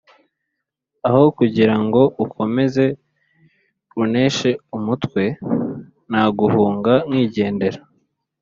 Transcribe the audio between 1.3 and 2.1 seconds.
kugirango